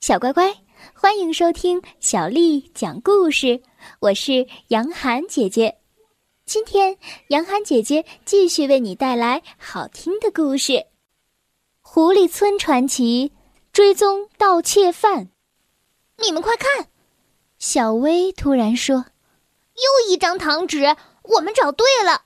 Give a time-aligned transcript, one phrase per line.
[0.00, 0.54] 小乖乖，
[0.94, 3.60] 欢迎收听小丽讲故事。
[3.98, 5.78] 我是杨涵姐姐，
[6.46, 6.96] 今天
[7.30, 10.72] 杨涵姐姐继续为你带来好听的故事
[11.80, 13.32] 《狐狸村传奇》，
[13.72, 15.30] 追踪盗窃犯。
[16.24, 16.86] 你们快看！
[17.58, 19.06] 小薇突然说
[19.74, 22.22] ：“又一张糖纸，我们找对了。”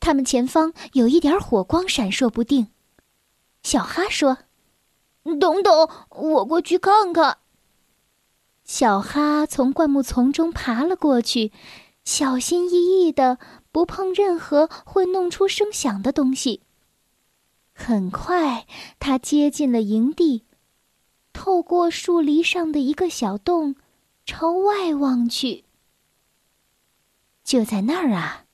[0.00, 2.72] 他们前方有一点火光闪烁不定。
[3.62, 4.38] 小哈说。
[5.36, 7.38] 等等，我过去看看。
[8.64, 11.52] 小哈从灌木丛中爬了过去，
[12.04, 12.72] 小心翼
[13.06, 13.38] 翼的
[13.72, 16.60] 不碰任何会弄出声响的东西。
[17.72, 18.66] 很快，
[18.98, 20.44] 他接近了营地，
[21.32, 23.76] 透过树篱上的一个小洞，
[24.26, 25.64] 朝外望去。
[27.42, 28.44] 就在那儿啊，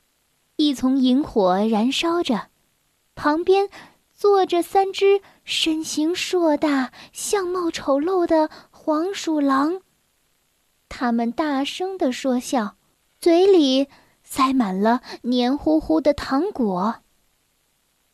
[0.57, 2.49] 一丛萤火燃烧着，
[3.17, 3.69] 旁边。
[4.25, 9.83] 坐着三只身形硕大、相貌丑陋的黄鼠狼，
[10.89, 12.77] 他们大声的说笑，
[13.21, 13.87] 嘴里
[14.23, 17.03] 塞满了黏糊糊的糖果。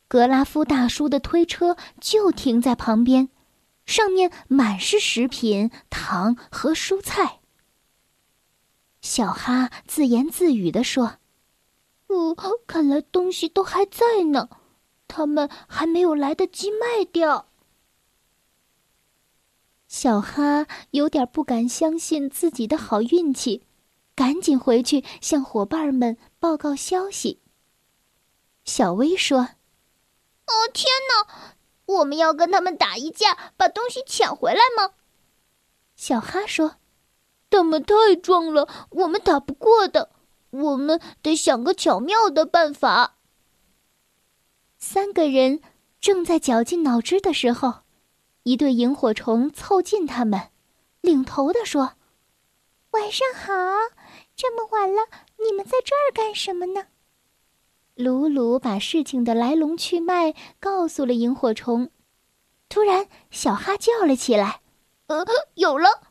[0.09, 3.29] 格拉夫大叔的推车就停在旁边，
[3.87, 7.39] 上面满是食品、糖和蔬菜。
[9.01, 11.19] 小哈自言自语地说
[12.09, 12.35] ：“哦，
[12.67, 14.49] 看来东西都还在呢。”
[15.11, 17.49] 他们还没有来得及卖掉。
[19.89, 23.65] 小哈有点不敢相信自己的好运气，
[24.15, 27.41] 赶紧回去向伙伴们报告消息。
[28.65, 29.41] 小薇说
[30.47, 30.87] ：“哦天
[31.27, 34.95] 哪，我们要跟他们打一架，把东西抢回来吗？”
[35.97, 36.77] 小哈说
[37.51, 40.11] ：“他们太壮了，我们打不过的，
[40.51, 43.17] 我们得想个巧妙的办法。”
[44.83, 45.61] 三个人
[46.01, 47.83] 正在绞尽脑汁的时候，
[48.45, 50.49] 一对萤火虫凑近他们，
[51.03, 51.93] 领头的说
[52.93, 53.53] ：“晚上好，
[54.35, 55.03] 这么晚了，
[55.45, 56.87] 你们在这儿干什么呢？”
[57.95, 61.91] 鲁鲁把事情的来龙去脉告诉了萤火虫。
[62.71, 64.63] 突然，小哈叫了起来
[65.09, 66.09] ：“呃，有了！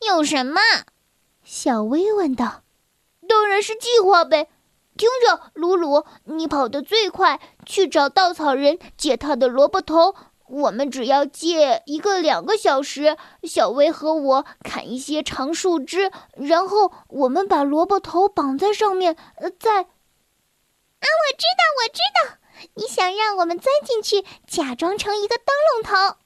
[0.00, 0.60] 有什么？”
[1.44, 2.64] 小薇问道。
[3.28, 4.48] “当然是计划呗。”
[4.96, 10.14] 听着，鲁鲁，你跑得最快，去找稻草人借他的萝卜头。
[10.46, 13.16] 我们只要借一个两个小时。
[13.42, 19.80] 小薇和我砍一些长树枝，然后我们把萝卜头绑在上面，呃，再……
[19.80, 22.36] 啊，我知道，我知道，
[22.74, 26.18] 你想让我们钻进去，假装成一个灯笼头。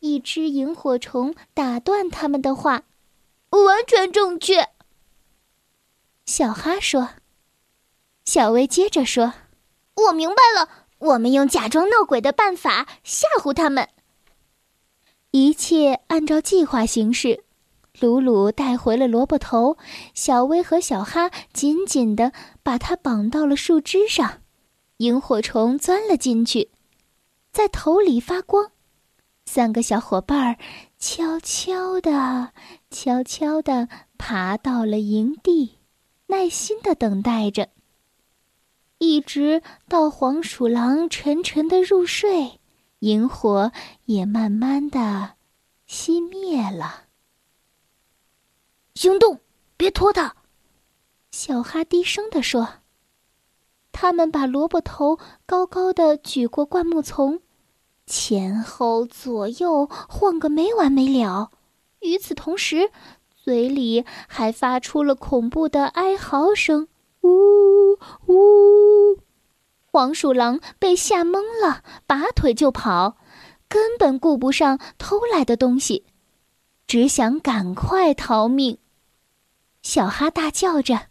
[0.00, 2.82] 一只萤火虫打断他们的话
[3.50, 4.70] ：“完全正确。”
[6.26, 7.10] 小哈说。
[8.24, 9.34] 小薇接着说
[10.08, 10.68] ：“我明白了，
[10.98, 13.88] 我们用假装闹鬼的办法吓唬他们。
[15.30, 17.44] 一切按照计划行事。
[18.00, 19.76] 鲁鲁带回了萝卜头，
[20.14, 22.32] 小薇和小哈紧紧的
[22.62, 24.40] 把它绑到了树枝上。
[24.96, 26.70] 萤火虫钻了进去，
[27.52, 28.72] 在头里发光。
[29.46, 30.56] 三个小伙伴儿
[30.98, 32.52] 悄悄的、
[32.90, 35.78] 悄悄的爬到了营地，
[36.26, 37.68] 耐心的等待着。”
[39.04, 42.58] 一直到黄鼠狼沉沉的入睡，
[43.00, 43.70] 萤火
[44.06, 45.34] 也慢慢的
[45.86, 47.04] 熄灭了。
[48.94, 49.40] 行动，
[49.76, 50.36] 别拖他！
[51.30, 52.68] 小哈低声的说。
[53.92, 57.40] 他们把萝卜头高高的举过灌木丛，
[58.06, 61.50] 前后左右晃个没完没了。
[62.00, 62.90] 与此同时，
[63.36, 66.88] 嘴里还发出了恐怖的哀嚎声。
[67.24, 69.18] 呜呜！
[69.90, 73.16] 黄鼠狼被吓懵了，拔腿就跑，
[73.66, 76.04] 根本顾不上偷来的东西，
[76.86, 78.76] 只想赶快逃命。
[79.80, 81.06] 小哈大叫着：“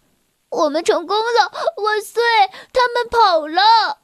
[0.51, 1.51] 我们成功了！
[1.83, 2.21] 万岁！
[2.71, 4.01] 他们跑了！”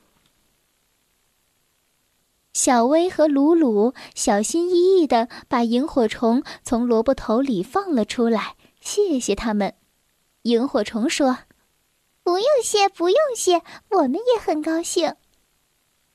[2.53, 9.75] 小薇和鲁鲁小心翼翼的把萤火虫从萝卜头里放了出来，谢谢他们。
[10.43, 11.37] 萤火虫说。
[12.29, 15.15] 不用谢，不用谢，我们也很高兴。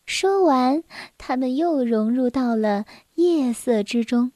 [0.06, 0.84] 说完，
[1.18, 2.84] 他们又融入到了
[3.16, 4.30] 夜色之中。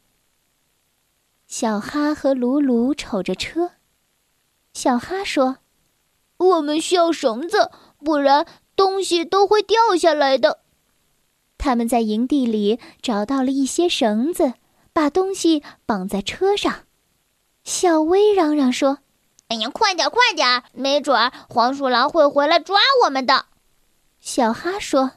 [1.46, 3.74] 小哈和鲁鲁瞅着车，
[4.72, 5.58] 小哈说
[6.38, 8.44] ：“我们需要绳子，不然
[8.74, 10.62] 东西都会掉下来的。”
[11.58, 14.54] 他们在营地里找到了一些绳子，
[14.92, 16.86] 把东西绑在车上。
[17.62, 18.98] 小薇嚷嚷说。
[19.48, 20.62] 哎呀，快点，快点！
[20.74, 23.46] 没准黄鼠狼会回来抓我们的。
[24.20, 25.12] 小哈说：“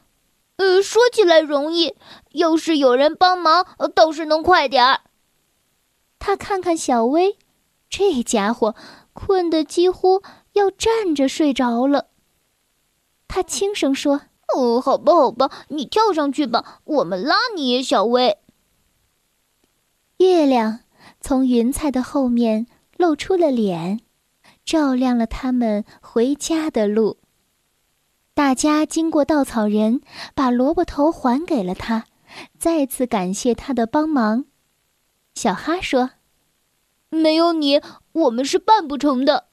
[0.55, 1.95] 呃，说起来容易，
[2.31, 5.01] 要是有人帮忙，倒是能快点儿。
[6.17, 7.37] 他看看小薇，
[7.89, 8.73] 这家伙
[9.11, 10.23] 困得几乎
[10.53, 12.07] 要站着睡着了。
[13.27, 14.21] 他轻声说
[14.55, 18.37] ：“哦，好吧，好吧，你跳上去吧，我们拉你，小薇。”
[20.17, 20.79] 月亮
[21.19, 23.99] 从云彩的后面露出了脸，
[24.63, 27.17] 照亮了他们回家的路。
[28.33, 30.01] 大家经过稻草人，
[30.33, 32.05] 把萝卜头还给了他，
[32.57, 34.45] 再次感谢他的帮忙。
[35.35, 36.11] 小哈说
[37.09, 37.81] ：“没有你，
[38.13, 39.47] 我们是办不成的。”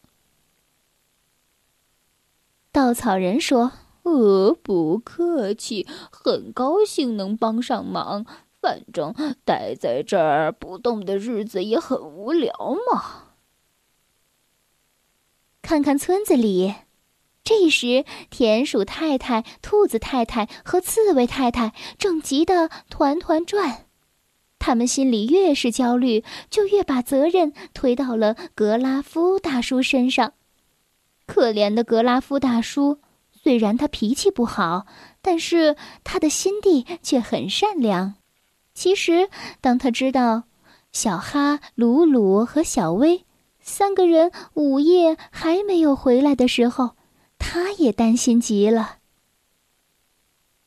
[2.71, 3.73] 稻草人说
[4.05, 8.25] ：“呃，不客气，很高兴能帮上忙。
[8.61, 9.15] 反正
[9.45, 13.25] 待在这儿不动的日子也很无聊嘛。”
[15.69, 16.77] 看看村子里，
[17.45, 23.85] 这时田鼠太太、兔子太太和刺猬太太正急得团团转。
[24.59, 30.33] 他们心里越是焦虑，就越把责任推到了格拉夫大叔身上。
[31.27, 33.01] 可怜的格拉夫大叔，
[33.31, 34.87] 虽然他脾气不好，
[35.21, 38.15] 但是他的心地却很善良。
[38.73, 39.29] 其实，
[39.61, 40.45] 当他知道
[40.93, 43.27] 小哈、鲁鲁和小薇
[43.69, 46.97] 三个人午夜还没有回来的时候，
[47.39, 48.99] 他也担心极了。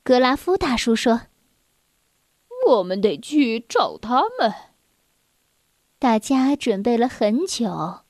[0.03, 1.21] 格拉夫大叔说。
[2.67, 4.53] 我们得去找他们。
[5.97, 8.01] 大家准备了很久，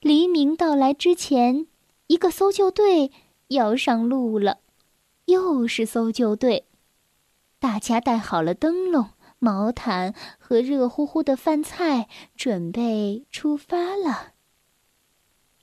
[0.00, 1.66] 黎明到来之前，
[2.06, 3.12] 一个搜救队
[3.48, 4.60] 要上路了。
[5.26, 6.64] 又是搜救队，
[7.58, 9.10] 大家带好了灯笼、
[9.42, 14.34] 毛毯和热乎乎的饭菜，准备出发了。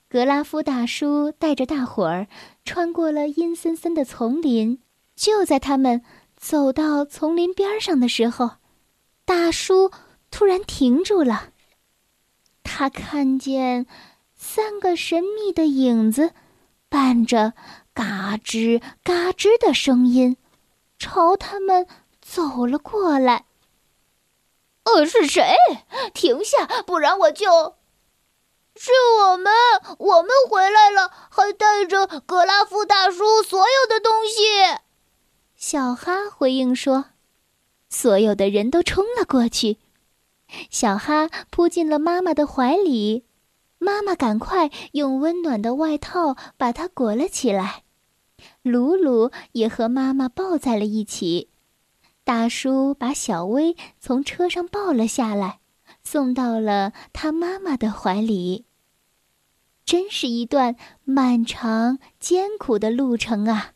[0.06, 2.26] 格拉夫大叔带着大伙儿
[2.62, 4.82] 穿过了阴森森的丛林，
[5.16, 6.02] 就在他们。
[6.36, 8.52] 走到丛林边上的时候，
[9.26, 9.90] 大叔
[10.30, 11.50] 突然停住了。
[12.62, 13.86] 他看见
[14.34, 16.32] 三个神秘的影子，
[16.88, 17.52] 伴着
[17.92, 20.38] 嘎吱嘎吱的声音，
[20.98, 21.86] 朝他们
[22.22, 23.44] 走了过来。
[24.94, 25.54] 呃，是谁？
[26.14, 27.76] 停下，不然我就……
[28.76, 29.52] 是我们，
[29.98, 34.80] 我们回来了，还带着格拉夫大叔所有的东西。
[35.56, 37.06] 小哈回应说
[37.90, 39.78] ：“所有的人都冲了过去。”
[40.70, 43.26] 小哈扑进了妈妈的怀里，
[43.78, 47.82] 妈妈赶快用温暖的外套把他裹了起来。
[48.62, 51.49] 鲁鲁也和妈妈抱在了一起。
[52.30, 55.58] 大叔把小薇从车上抱了下来，
[56.04, 58.66] 送到了他妈妈的怀里。
[59.84, 63.72] 真是一段漫长艰苦的路程啊！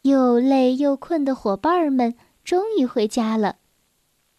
[0.00, 3.58] 又累又困的伙伴们终于回家了。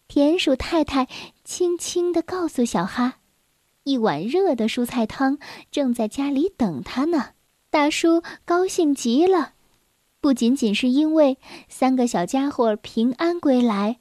[0.10, 1.08] 田鼠太太
[1.46, 3.20] 轻轻地告诉小哈
[3.86, 5.40] ：“一碗热的蔬菜汤
[5.72, 7.30] 正在家里等他呢。”
[7.72, 9.53] 大叔高兴极了，
[10.24, 11.38] 不仅仅是因为
[11.68, 14.00] 三个小家伙平安归来，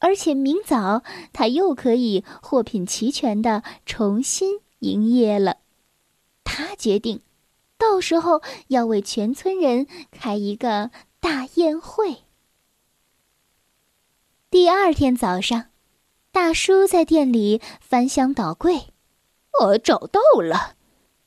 [0.00, 1.02] 而且明早
[1.32, 5.56] 他又可以货品齐全的重新营业了。
[6.44, 7.22] 他决定。
[7.78, 10.90] 到时候要为全村人开一个
[11.20, 12.18] 大宴会。
[14.50, 15.70] 第二天早上，
[16.30, 18.88] 大叔在店里翻箱倒柜，
[19.58, 20.74] 我找到了。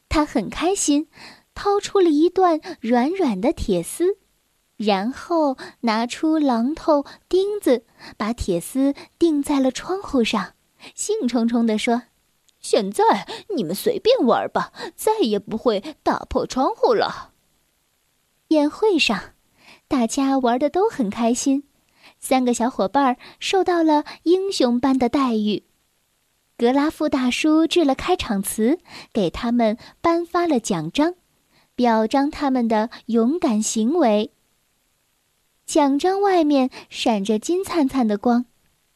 [0.08, 1.08] 他很开心，
[1.56, 4.20] 掏出了一段软软的铁丝，
[4.78, 7.86] 然后拿出榔头、钉子，
[8.18, 10.54] 把铁丝钉在了窗户上，
[10.94, 12.04] 兴冲冲地说。
[12.60, 17.32] 现在你们随便玩吧，再也不会打破窗户了。
[18.48, 19.34] 宴会上，
[19.88, 21.64] 大家玩的都很开心，
[22.20, 25.64] 三个小伙伴受到了英雄般的待遇。
[26.58, 28.80] 格拉夫大叔致了开场词，
[29.14, 31.14] 给他们颁发了奖章，
[31.76, 34.32] 表彰他们的勇敢行为。
[35.66, 38.46] 奖章外面闪着金灿灿的光。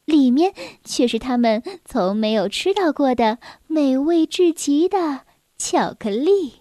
[0.06, 5.20] 里面却是他们从没有吃到过的美味至极的
[5.56, 6.54] 巧克力。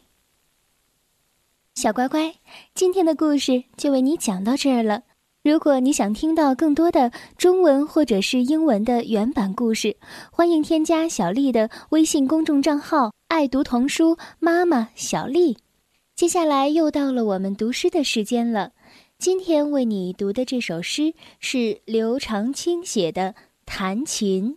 [1.73, 2.35] 小乖乖，
[2.75, 5.01] 今天的故事就为你讲到这儿了。
[5.41, 9.97] 如果你想听到更多的中文或者是英文的原版故事，
[10.31, 15.57] 欢迎添加小丽的微信公众账号“爱读童书妈妈小丽”。
[16.15, 18.73] 接下来又到了我们读诗的时间了。
[19.19, 23.33] 今天为你读的这首诗是刘长卿写的
[23.65, 24.53] 《弹琴》。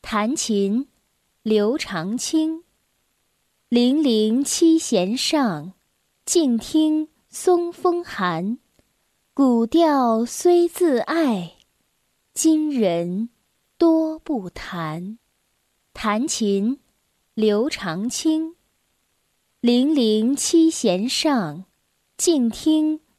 [0.00, 0.88] 弹琴，
[1.42, 2.64] 刘长卿。
[3.68, 5.74] 零零七弦上，
[6.24, 8.56] 静听松风寒。
[9.34, 11.56] 古调虽自爱，
[12.32, 13.28] 今人
[13.76, 15.18] 多不弹。
[15.92, 16.80] 弹琴，
[17.34, 18.56] 刘长卿。
[19.60, 21.66] 零零七弦上，
[22.16, 23.00] 静听